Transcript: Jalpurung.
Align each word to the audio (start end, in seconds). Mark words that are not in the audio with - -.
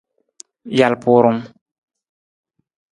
Jalpurung. 0.79 1.39